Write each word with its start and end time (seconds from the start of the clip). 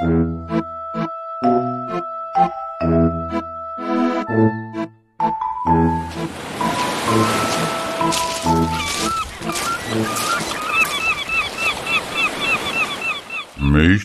Mich 0.00 0.08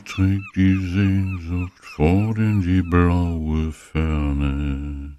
trägt 0.03 0.55
die 0.57 0.75
Sehnsucht 0.75 1.71
fort 1.79 2.39
in 2.39 2.61
die 2.61 2.81
blaue 2.81 3.71
Ferne, 3.71 5.15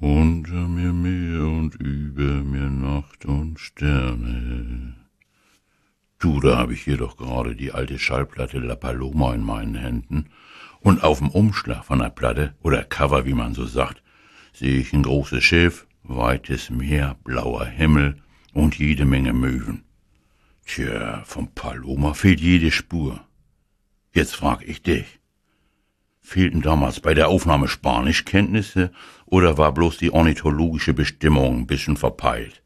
unter 0.00 0.66
mir 0.66 0.92
Meer 0.92 1.42
und 1.42 1.76
über 1.76 2.35
da 6.40 6.58
hab 6.58 6.70
ich 6.70 6.82
hier 6.82 6.96
doch 6.96 7.16
gerade 7.16 7.54
die 7.54 7.72
alte 7.72 7.98
Schallplatte 7.98 8.58
La 8.58 8.74
Paloma 8.74 9.34
in 9.34 9.42
meinen 9.42 9.74
Händen. 9.74 10.30
Und 10.80 11.02
auf 11.02 11.18
dem 11.18 11.30
Umschlag 11.30 11.84
von 11.84 11.98
der 11.98 12.10
Platte, 12.10 12.54
oder 12.62 12.84
Cover, 12.84 13.26
wie 13.26 13.34
man 13.34 13.54
so 13.54 13.66
sagt, 13.66 14.02
sehe 14.52 14.78
ich 14.78 14.92
ein 14.92 15.02
großes 15.02 15.42
Schiff, 15.42 15.86
weites 16.02 16.70
Meer, 16.70 17.16
blauer 17.24 17.66
Himmel 17.66 18.22
und 18.52 18.78
jede 18.78 19.04
Menge 19.04 19.32
Möwen. 19.32 19.84
Tja, 20.64 21.22
vom 21.24 21.52
Paloma 21.54 22.14
fehlt 22.14 22.40
jede 22.40 22.70
Spur. 22.70 23.20
Jetzt 24.12 24.34
frag 24.34 24.66
ich 24.66 24.82
dich. 24.82 25.20
Fehlten 26.20 26.60
damals 26.60 27.00
bei 27.00 27.14
der 27.14 27.28
Aufnahme 27.28 27.68
Spanischkenntnisse 27.68 28.90
oder 29.26 29.58
war 29.58 29.72
bloß 29.72 29.98
die 29.98 30.10
ornithologische 30.10 30.92
Bestimmung 30.92 31.60
ein 31.60 31.66
bisschen 31.66 31.96
verpeilt? 31.96 32.62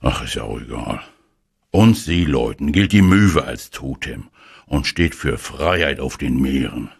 Ach, 0.00 0.22
ist 0.22 0.34
ja 0.34 0.44
auch 0.44 0.60
egal. 0.60 1.00
Uns 1.90 2.04
Seeleuten 2.04 2.70
gilt 2.70 2.92
die 2.92 3.02
Möwe 3.02 3.42
als 3.42 3.70
Totem 3.70 4.28
und 4.66 4.86
steht 4.86 5.16
für 5.16 5.38
Freiheit 5.38 5.98
auf 5.98 6.18
den 6.18 6.40
Meeren. 6.40 6.92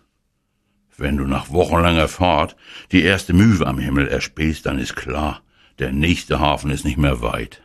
Wenn 0.97 1.17
du 1.17 1.27
nach 1.27 1.51
wochenlanger 1.51 2.09
Fahrt 2.09 2.56
die 2.91 3.05
erste 3.05 3.33
Möwe 3.33 3.69
am 3.69 3.78
Himmel 3.78 4.09
erspähst, 4.09 4.67
dann 4.67 4.81
ist 4.81 4.97
klar, 4.97 5.42
der 5.78 5.92
nächste 5.92 6.41
Hafen 6.41 6.73
ist 6.73 6.84
nicht 6.84 6.98
mehr 6.98 7.23
weit. 7.23 7.62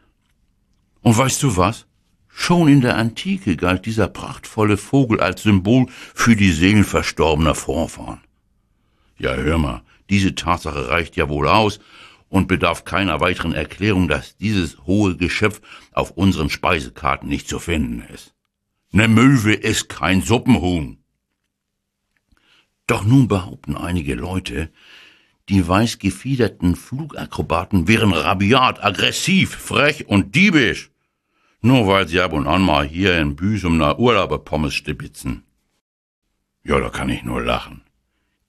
Und 1.02 1.18
weißt 1.18 1.42
du 1.42 1.58
was? 1.58 1.88
Schon 2.28 2.68
in 2.68 2.82
der 2.82 2.96
Antike 2.96 3.58
galt 3.58 3.88
dieser 3.88 4.08
prachtvolle 4.08 4.78
Vogel 4.78 5.20
als 5.20 5.42
Symbol 5.42 5.88
für 5.90 6.36
die 6.36 6.52
Seelen 6.52 6.84
verstorbener 6.84 7.56
Vorfahren. 7.56 8.22
Ja, 9.18 9.34
hör 9.34 9.58
mal, 9.58 9.82
diese 10.12 10.36
Tatsache 10.36 10.90
reicht 10.90 11.16
ja 11.16 11.28
wohl 11.28 11.48
aus 11.48 11.80
und 12.36 12.48
bedarf 12.48 12.84
keiner 12.84 13.22
weiteren 13.22 13.54
Erklärung, 13.54 14.10
dass 14.10 14.36
dieses 14.36 14.78
hohe 14.86 15.16
Geschöpf 15.16 15.62
auf 15.94 16.12
unseren 16.12 16.50
Speisekarten 16.50 17.30
nicht 17.30 17.48
zu 17.48 17.60
finden 17.60 18.02
ist. 18.14 18.34
Ne 18.92 19.08
Möwe 19.08 19.54
ist 19.54 19.88
kein 19.88 20.22
Suppenhuhn. 20.22 20.98
Doch 22.88 23.06
nun 23.06 23.30
behaupten 23.30 23.78
einige 23.78 24.16
Leute, 24.16 24.70
die 25.48 25.66
weiß 25.66 25.98
gefiederten 25.98 26.76
Flugakrobaten 26.76 27.88
wären 27.88 28.12
rabiat, 28.12 28.84
aggressiv, 28.84 29.56
frech 29.56 30.10
und 30.10 30.36
diebisch. 30.36 30.92
Nur 31.62 31.88
weil 31.88 32.06
sie 32.10 32.20
ab 32.20 32.34
und 32.34 32.48
an 32.48 32.64
mal 32.64 32.86
hier 32.86 33.18
in 33.18 33.38
Büsum 33.38 33.78
nach 33.78 33.98
Urlauberpommes 33.98 34.74
stibitzen. 34.74 35.46
Ja, 36.66 36.82
da 36.82 36.90
kann 36.90 37.08
ich 37.08 37.24
nur 37.24 37.42
lachen. 37.42 37.85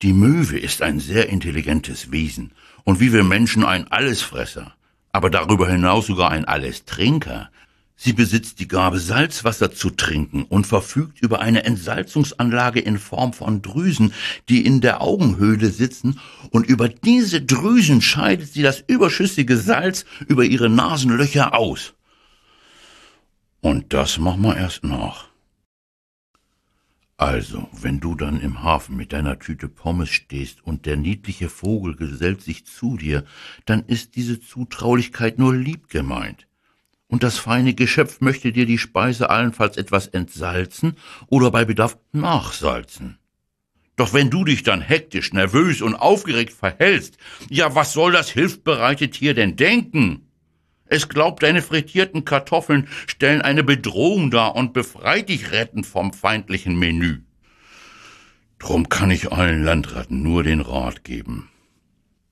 Die 0.03 0.13
Möwe 0.13 0.59
ist 0.59 0.83
ein 0.83 1.01
sehr 1.01 1.31
intelligentes 1.31 2.13
Wesen 2.13 2.53
und 2.85 3.01
wie 3.01 3.15
wir 3.15 3.25
Menschen 3.25 3.65
ein 3.65 3.91
Allesfresser, 3.91 4.75
aber 5.11 5.31
darüber 5.31 5.69
hinaus 5.71 6.07
sogar 6.07 6.31
ein 6.31 6.45
Allestrinker. 6.45 7.49
Sie 7.97 8.13
besitzt 8.13 8.61
die 8.61 8.69
Gabe, 8.69 8.99
Salzwasser 8.99 9.73
zu 9.73 9.89
trinken 9.89 10.43
und 10.43 10.67
verfügt 10.67 11.23
über 11.23 11.41
eine 11.41 11.65
Entsalzungsanlage 11.65 12.79
in 12.79 12.99
Form 12.99 13.33
von 13.33 13.63
Drüsen, 13.63 14.13
die 14.51 14.67
in 14.67 14.83
der 14.83 15.01
Augenhöhle 15.01 15.71
sitzen, 15.71 16.21
und 16.51 16.67
über 16.67 16.91
diese 16.91 17.41
Drüsen 17.41 18.03
scheidet 18.03 18.53
sie 18.53 18.61
das 18.61 18.85
überschüssige 18.87 19.57
Salz 19.57 20.05
über 20.27 20.45
ihre 20.45 20.69
Nasenlöcher 20.69 21.55
aus. 21.55 21.95
Und 23.63 23.95
das 23.95 24.19
machen 24.19 24.43
wir 24.43 24.59
erst 24.59 24.85
nach. 24.85 25.29
Also, 27.19 27.67
wenn 27.73 27.99
du 27.99 28.15
dann 28.15 28.41
im 28.41 28.63
Hafen 28.63 28.97
mit 28.97 29.15
deiner 29.15 29.39
Tüte 29.39 29.69
Pommes 29.69 30.11
stehst 30.11 30.63
und 30.63 30.85
der 30.85 30.97
niedliche 30.97 31.49
Vogel 31.49 31.97
gesellt 31.97 32.43
sich 32.43 32.67
zu 32.67 32.99
dir, 32.99 33.25
dann 33.65 33.85
ist 33.87 34.17
diese 34.17 34.39
Zutraulichkeit 34.39 35.39
nur 35.39 35.55
lieb 35.55 35.89
gemeint. 35.89 36.47
Und 37.09 37.23
das 37.23 37.39
feine 37.39 37.73
Geschöpf 37.73 38.21
möchte 38.21 38.53
dir 38.53 38.67
die 38.67 38.79
Speise 38.79 39.31
allenfalls 39.31 39.79
etwas 39.79 40.09
entsalzen 40.09 40.97
oder 41.29 41.51
bei 41.51 41.65
Bedarf 41.65 41.97
nachsalzen. 42.13 43.19
Doch 43.97 44.13
wenn 44.13 44.29
du 44.29 44.45
dich 44.45 44.63
dann 44.63 44.83
hektisch, 44.83 45.33
nervös 45.33 45.81
und 45.81 45.95
aufgeregt 45.95 46.53
verhältst, 46.53 47.17
ja, 47.49 47.75
was 47.75 47.95
soll 47.95 48.13
das 48.13 48.29
hilfbereite 48.29 49.09
Tier 49.09 49.33
denn 49.33 49.57
denken? 49.57 50.26
Es 50.89 51.09
glaubt, 51.09 51.43
deine 51.43 51.63
frittierten 51.63 52.25
Kartoffeln 52.25 52.89
stellen 53.07 53.43
eine 53.43 53.65
Bedrohung 53.65 54.31
dar 54.31 54.55
und 54.55 54.73
befreit 54.73 55.29
dich 55.29 55.51
rettend 55.51 55.87
vom 55.87 56.13
feindlichen 56.13 56.79
Menü. 56.79 57.23
Drum 58.59 58.89
kann 58.89 59.11
ich 59.11 59.33
allen 59.33 59.65
Landratten 59.65 60.23
nur 60.23 60.43
den 60.43 60.61
Rat 60.61 61.05
geben. 61.05 61.49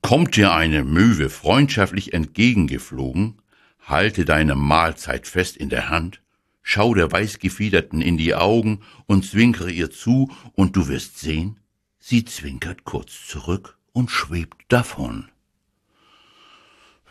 Kommt 0.02 0.36
dir 0.36 0.52
eine 0.52 0.84
Möwe 0.84 1.30
freundschaftlich 1.30 2.12
entgegengeflogen, 2.12 3.40
halte 3.80 4.24
deine 4.24 4.54
Mahlzeit 4.54 5.26
fest 5.26 5.56
in 5.56 5.68
der 5.68 5.88
Hand, 5.88 6.22
schau 6.62 6.94
der 6.94 7.10
Weißgefiederten 7.10 8.00
in 8.00 8.16
die 8.16 8.34
Augen 8.34 8.80
und 9.06 9.24
zwinkere 9.24 9.70
ihr 9.70 9.90
zu, 9.90 10.30
und 10.54 10.76
du 10.76 10.88
wirst 10.88 11.18
sehen, 11.18 11.60
sie 11.98 12.24
zwinkert 12.24 12.84
kurz 12.84 13.26
zurück 13.26 13.78
und 13.92 14.10
schwebt 14.10 14.62
davon. 14.68 15.28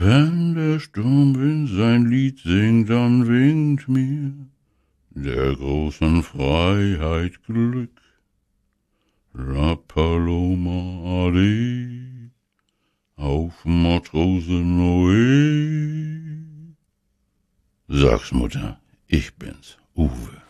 Wenn 0.05 0.53
der 0.53 0.81
Sturmwind 0.81 1.69
sein 1.69 2.07
Lied 2.07 2.39
singt, 2.39 2.89
dann 2.89 3.25
winkt 3.25 3.87
mir 3.87 4.33
der 5.11 5.55
großen 5.55 6.23
Freiheit 6.23 7.41
Glück. 7.45 8.01
La 9.31 9.75
Paloma 9.75 11.27
Ade, 11.27 12.31
auf 13.15 13.53
Matrose 13.63 14.51
Noé. 14.51 16.43
Sag's 17.87 18.33
Mutter, 18.33 18.81
ich 19.07 19.33
bin's, 19.35 19.77
Uwe. 19.95 20.42